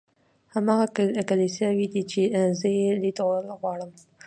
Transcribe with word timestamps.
هماغه 0.53 0.85
کلیساوې 1.29 1.87
دي 1.93 2.03
چې 2.11 2.21
زه 2.59 2.67
یې 2.77 2.89
لیدل 3.03 3.43
غواړم. 3.59 3.91